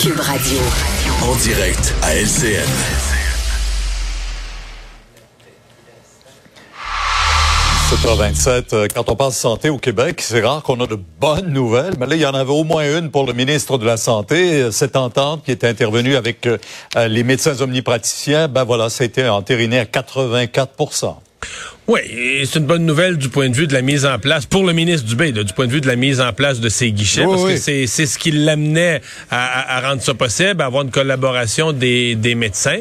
[0.00, 0.58] Cube Radio.
[1.22, 2.66] En direct à LCN.
[7.92, 12.06] h quand on parle santé au Québec, c'est rare qu'on a de bonnes nouvelles, mais
[12.06, 14.72] là, il y en avait au moins une pour le ministre de la Santé.
[14.72, 16.58] Cette entente qui est intervenue avec euh,
[17.08, 21.29] les médecins omnipraticiens, ben voilà, ça a été entériné à 84
[21.88, 22.00] oui,
[22.44, 24.72] c'est une bonne nouvelle du point de vue de la mise en place, pour le
[24.72, 27.44] ministre Dubé, du point de vue de la mise en place de ces guichets, parce
[27.44, 29.00] que c'est ce qui l'amenait
[29.30, 32.80] à, à, rendre ça possible, à avoir une collaboration des, des médecins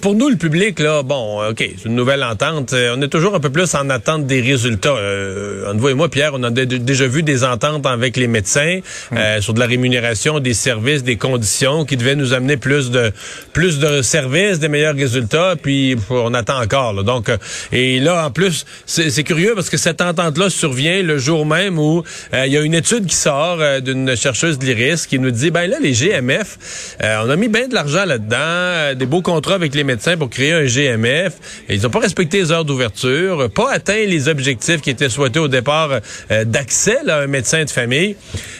[0.00, 2.72] pour nous, le public, là, bon, OK, c'est une nouvelle entente.
[2.72, 4.96] Euh, on est toujours un peu plus en attente des résultats.
[4.96, 8.80] Euh, entre vous et moi, Pierre, on a déjà vu des ententes avec les médecins
[9.10, 9.16] hmm.
[9.16, 13.12] euh, sur de la rémunération, des services, des conditions qui devaient nous amener plus de
[13.52, 15.54] plus de services, des meilleurs résultats.
[15.60, 16.94] Puis on attend encore.
[16.94, 17.02] Là.
[17.02, 17.36] Donc, euh,
[17.70, 22.02] et là, en plus, c'est curieux parce que cette entente-là survient le jour même où
[22.32, 25.68] il y a une étude qui sort d'une chercheuse de l'IRIS qui nous dit, ben
[25.68, 29.84] là, les GMF, on a mis bien de l'argent là-dedans, des beaux contrats avec les
[29.84, 31.34] médecins pour créer un GMF.
[31.68, 35.38] Et ils n'ont pas respecté les heures d'ouverture, pas atteint les objectifs qui étaient souhaités
[35.38, 38.16] au départ euh, d'accès à un médecin de famille.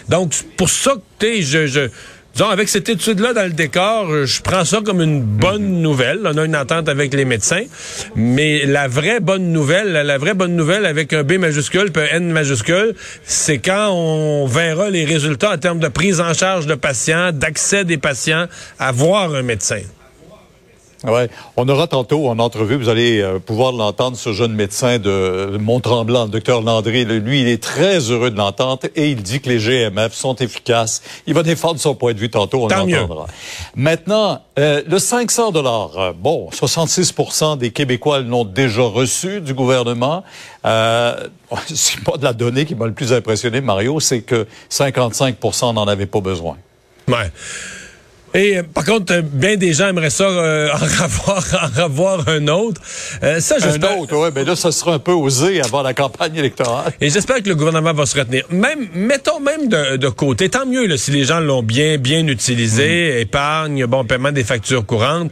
[0.09, 1.89] Donc, pour ça que je, je
[2.35, 6.19] Disons, avec cette étude-là dans le décor, je prends ça comme une bonne nouvelle.
[6.25, 7.63] On a une entente avec les médecins.
[8.17, 12.17] Mais la vraie bonne nouvelle, la vraie bonne nouvelle avec un B majuscule puis un
[12.17, 16.75] N majuscule, c'est quand on verra les résultats en termes de prise en charge de
[16.75, 18.47] patients, d'accès des patients
[18.81, 19.83] à voir un médecin.
[21.05, 21.29] Ouais.
[21.57, 26.25] On aura tantôt en entrevue, vous allez euh, pouvoir l'entendre, ce jeune médecin de Mont-Tremblant,
[26.25, 27.05] le docteur Landry.
[27.05, 31.03] Lui, il est très heureux de l'entente et il dit que les GMF sont efficaces.
[31.27, 33.27] Il va défendre son point de vue tantôt, on l'entendra.
[33.75, 40.25] Maintenant, euh, le 500 dollars, euh, bon, 66% des Québécois l'ont déjà reçu du gouvernement.
[40.65, 41.29] Euh,
[41.67, 45.87] c'est pas de la donnée qui m'a le plus impressionné, Mario, c'est que 55% n'en
[45.87, 46.57] avaient pas besoin.
[47.09, 47.31] Ouais.
[48.35, 52.29] Et euh, par contre, euh, bien des gens aimeraient ça euh, en, revoir, en revoir
[52.29, 52.81] un autre.
[52.85, 54.29] ça, un autre, oui.
[54.35, 56.93] Mais là, ça sera un peu osé avant la campagne électorale.
[57.01, 58.45] Et j'espère que le gouvernement va se retenir.
[58.51, 60.49] Même, mettons même de, côté.
[60.49, 63.19] Tant mieux là, si les gens l'ont bien, bien utilisé, mhm.
[63.21, 65.31] épargne, bon, paiement des factures courantes.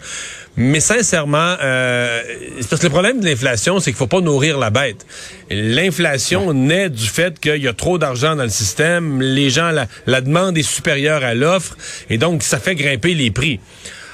[0.56, 2.20] Mais sincèrement, euh,
[2.68, 5.06] parce que le problème de l'inflation, c'est qu'il faut pas nourrir la bête.
[5.50, 9.86] L'inflation naît du fait qu'il y a trop d'argent dans le système, les gens, la,
[10.06, 11.74] la demande est supérieure à l'offre,
[12.10, 13.60] et donc ça fait grimper les prix.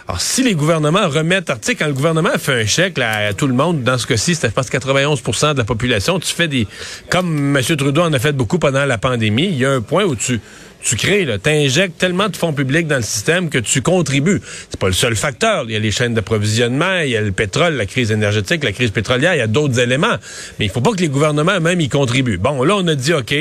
[0.08, 3.46] Alors, si les gouvernements remettent, tu sais, quand le gouvernement fait un chèque à tout
[3.46, 6.66] le monde, dans ce cas-ci, c'était pas 91 de la population, tu fais des...
[7.10, 7.62] Comme M.
[7.76, 10.40] Trudeau en a fait beaucoup pendant la pandémie, il y a un point où tu
[10.82, 14.40] tu crées, tu injectes tellement de fonds publics dans le système que tu contribues.
[14.70, 15.64] C'est pas le seul facteur.
[15.66, 18.72] Il y a les chaînes d'approvisionnement, il y a le pétrole, la crise énergétique, la
[18.72, 20.16] crise pétrolière, il y a d'autres éléments.
[20.58, 22.38] Mais il faut pas que les gouvernements eux-mêmes y contribuent.
[22.38, 23.34] Bon, là, on a dit, OK,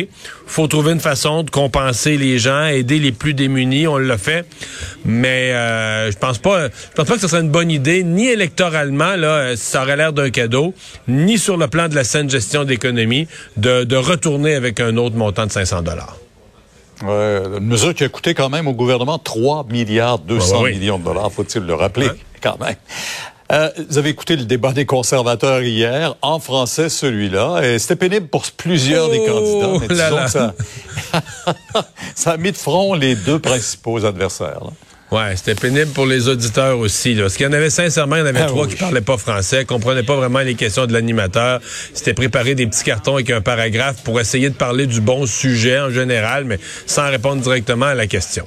[0.45, 4.45] faut trouver une façon de compenser les gens, aider les plus démunis, on l'a fait.
[5.05, 8.27] Mais euh, je pense pas je pense pas que ce serait une bonne idée, ni
[8.27, 10.73] électoralement, là, ça aurait l'air d'un cadeau,
[11.07, 13.27] ni sur le plan de la saine gestion d'économie,
[13.57, 16.17] de, de retourner avec un autre montant de 500 dollars.
[17.01, 21.31] Une mesure qui a coûté quand même au gouvernement 3 milliards 200 millions de dollars,
[21.31, 22.09] faut-il le rappeler,
[22.41, 22.75] quand même.
[23.49, 28.27] Euh, vous avez écouté le débat des conservateurs hier, en français celui-là, et c'était pénible
[28.27, 30.53] pour plusieurs des candidats, mais disons ça,
[32.15, 34.59] ça a mis de front les deux principaux adversaires.
[34.65, 34.71] Là.
[35.09, 37.13] Ouais, c'était pénible pour les auditeurs aussi.
[37.13, 37.23] Là.
[37.23, 39.17] Parce qu'il y en avait sincèrement, il y en avait ah trois qui parlaient pas
[39.17, 41.61] français, comprenaient pas vraiment les questions de l'animateur.
[41.93, 45.79] C'était préparé des petits cartons avec un paragraphe pour essayer de parler du bon sujet
[45.79, 48.45] en général, mais sans répondre directement à la question.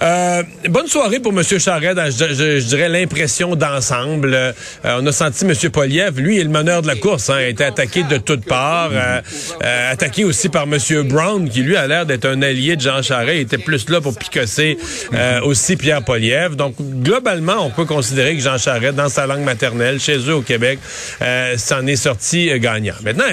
[0.00, 1.42] Euh, bonne soirée pour M.
[1.42, 4.34] Charret, je, dirais l'impression d'ensemble.
[4.34, 4.52] Euh,
[4.84, 5.70] on a senti M.
[5.72, 8.90] Poliev, lui, est le meneur de la course, hein, a été attaqué de toutes parts,
[8.92, 9.20] euh,
[9.64, 10.78] euh, attaqué aussi par M.
[11.08, 14.00] Brown, qui lui a l'air d'être un allié de Jean Charret, il était plus là
[14.00, 14.78] pour picosser
[15.42, 15.76] aussi
[16.56, 20.42] Donc, globalement, on peut considérer que Jean Charest, dans sa langue maternelle, chez eux au
[20.42, 20.78] Québec,
[21.22, 22.94] euh, s'en est sorti euh, gagnant.
[23.02, 23.24] Maintenant,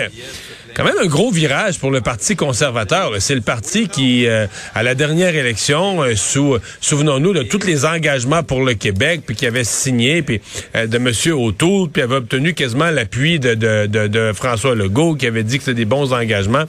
[0.76, 3.12] quand même un gros virage pour le Parti conservateur.
[3.20, 7.86] C'est le parti qui, euh, à la dernière élection, euh, sous, souvenons-nous de tous les
[7.86, 10.42] engagements pour le Québec, puis qui avait signé, puis
[10.76, 11.12] euh, de M.
[11.34, 15.64] O'Toole, puis avait obtenu quasiment l'appui de, de, de, François Legault, qui avait dit que
[15.64, 16.66] c'était des bons engagements.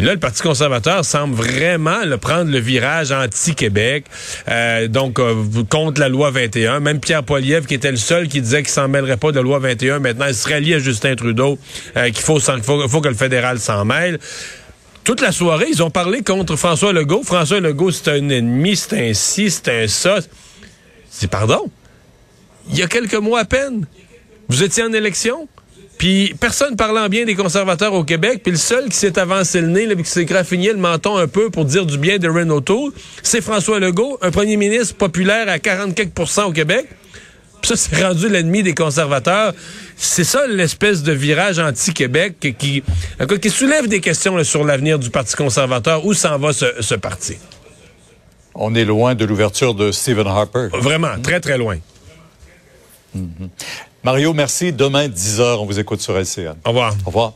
[0.00, 4.06] Et là, le Parti conservateur semble vraiment le prendre le virage anti-Québec,
[4.88, 5.20] donc
[5.70, 6.80] contre la loi 21.
[6.80, 9.42] Même Pierre Poilievre, qui était le seul qui disait qu'il s'en mêlerait pas de la
[9.42, 11.58] loi 21, maintenant il se rallie à Justin Trudeau,
[11.94, 13.35] qu'il faut, faut, faut que le fédéral
[15.04, 17.22] Toute la soirée, ils ont parlé contre François Legault.
[17.22, 20.18] François Legault, c'est un ennemi, c'est un ci, c'est un ça.
[21.10, 21.70] C'est pardon?
[22.70, 23.86] Il y a quelques mois à peine,
[24.48, 25.48] vous étiez en élection.
[25.98, 29.68] Puis personne parlant bien des conservateurs au Québec, puis le seul qui s'est avancé le
[29.68, 32.92] nez, là, qui s'est graffiné le menton un peu pour dire du bien de Renault
[33.22, 36.86] c'est François Legault, un premier ministre populaire à 40 quelques au Québec.
[37.66, 39.52] Ça, c'est rendu l'ennemi des conservateurs.
[39.96, 45.34] C'est ça l'espèce de virage anti-Québec qui, qui, soulève des questions sur l'avenir du Parti
[45.34, 46.06] conservateur.
[46.06, 47.36] Où s'en va ce, ce parti?
[48.54, 50.68] On est loin de l'ouverture de Stephen Harper.
[50.74, 51.78] Vraiment, très, très loin.
[53.16, 53.48] Mm-hmm.
[54.04, 54.72] Mario, merci.
[54.72, 56.54] Demain, 10h, on vous écoute sur LCN.
[56.64, 56.94] Au revoir.
[57.04, 57.32] Au revoir.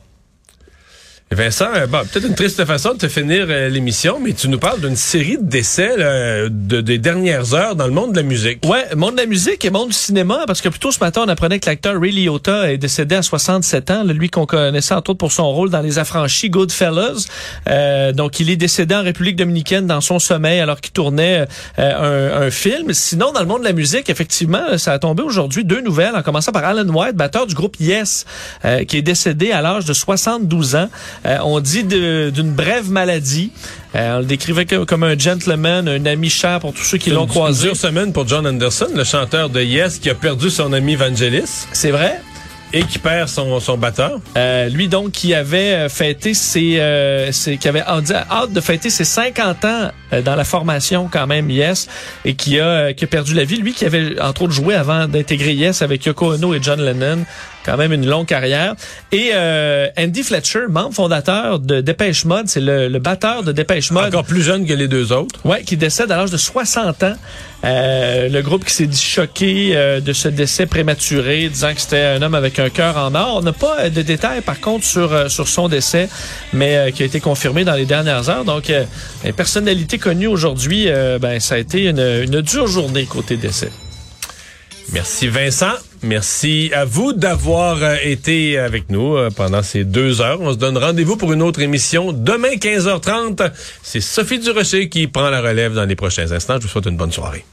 [1.32, 4.80] Vincent, euh, peut-être une triste façon de te finir euh, l'émission, mais tu nous parles
[4.80, 8.66] d'une série de décès de, des dernières heures dans le monde de la musique.
[8.66, 11.28] Ouais, monde de la musique et monde du cinéma, parce que plutôt ce matin, on
[11.28, 15.18] apprenait que l'acteur Ray Liotta est décédé à 67 ans, lui qu'on connaissait entre autres
[15.18, 17.28] pour son rôle dans Les Affranchis, Goodfellas.
[17.68, 21.46] Euh, donc, il est décédé en République dominicaine dans son sommeil alors qu'il tournait
[21.78, 22.92] euh, un, un, film.
[22.92, 26.22] Sinon, dans le monde de la musique, effectivement, ça a tombé aujourd'hui deux nouvelles, en
[26.22, 28.26] commençant par Alan White, batteur du groupe Yes,
[28.88, 30.88] qui est décédé à l'âge de 72 ans.
[31.26, 33.52] Euh, on dit d'une brève maladie.
[33.94, 37.26] Euh, on le décrivait comme un gentleman, un ami cher pour tous ceux qui l'ont
[37.26, 37.64] croisé.
[37.68, 40.94] Une dure semaine pour John Anderson, le chanteur de Yes, qui a perdu son ami
[40.94, 41.66] Vangelis.
[41.72, 42.20] C'est vrai.
[42.72, 44.20] Et qui perd son, son batteur.
[44.36, 49.04] Euh, lui donc qui avait fêté ses, euh, ses qui avait hâte de fêter ses
[49.04, 49.90] 50 ans
[50.24, 51.88] dans la formation quand même Yes
[52.24, 53.56] et qui a qui a perdu la vie.
[53.56, 57.24] Lui qui avait entre autres joué avant d'intégrer Yes avec Yoko Ono et John Lennon
[57.64, 58.74] quand même une longue carrière.
[59.12, 63.90] Et euh, Andy Fletcher, membre fondateur de Dépêche Mode, c'est le, le, batteur de Dépêche
[63.90, 64.06] Mode.
[64.06, 65.38] Encore plus jeune que les deux autres.
[65.44, 67.16] Ouais, qui décède à l'âge de 60 ans.
[67.64, 72.00] Euh, le groupe qui s'est dit choqué euh, de ce décès prématuré, disant que c'était
[72.00, 73.36] un homme avec un cœur en or.
[73.36, 76.08] On n'a pas euh, de détails par contre sur euh, sur son décès,
[76.52, 78.44] mais qui a été confirmé dans les dernières heures.
[78.44, 78.72] Donc,
[79.24, 80.88] une personnalité connue aujourd'hui,
[81.20, 83.70] ben ça a été une, une dure journée côté décès.
[84.92, 85.74] Merci Vincent.
[86.02, 90.40] Merci à vous d'avoir euh, été avec nous euh, pendant ces deux heures.
[90.40, 93.52] On se donne rendez-vous pour une autre émission demain 15h30.
[93.82, 96.56] C'est Sophie Durocher qui prend la relève dans les prochains instants.
[96.56, 97.44] Je vous souhaite une bonne soirée.